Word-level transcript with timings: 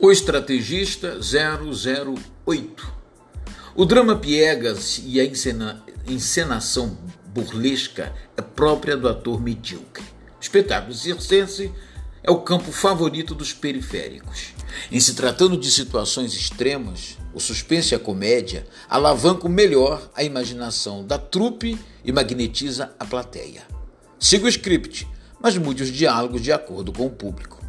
O 0.00 0.12
Estrategista 0.12 1.18
008. 1.18 2.94
O 3.74 3.84
drama 3.84 4.14
piegas 4.14 5.02
e 5.04 5.18
a 5.18 5.24
encena, 5.24 5.82
encenação 6.06 6.96
burlesca 7.26 8.14
é 8.36 8.40
própria 8.40 8.96
do 8.96 9.08
ator 9.08 9.42
medíocre. 9.42 10.04
O 10.04 10.40
espetáculo 10.40 10.94
circense 10.94 11.72
é 12.22 12.30
o 12.30 12.42
campo 12.42 12.70
favorito 12.70 13.34
dos 13.34 13.52
periféricos. 13.52 14.54
Em 14.92 15.00
se 15.00 15.16
tratando 15.16 15.56
de 15.56 15.68
situações 15.68 16.32
extremas, 16.32 17.18
o 17.34 17.40
suspense 17.40 17.92
e 17.92 17.96
a 17.96 17.98
comédia 17.98 18.68
alavancam 18.88 19.50
melhor 19.50 20.08
a 20.14 20.22
imaginação 20.22 21.04
da 21.04 21.18
trupe 21.18 21.76
e 22.04 22.12
magnetiza 22.12 22.94
a 23.00 23.04
plateia. 23.04 23.62
Siga 24.16 24.46
o 24.46 24.48
script, 24.48 25.08
mas 25.42 25.58
mude 25.58 25.82
os 25.82 25.90
diálogos 25.90 26.40
de 26.40 26.52
acordo 26.52 26.92
com 26.92 27.06
o 27.06 27.10
público. 27.10 27.67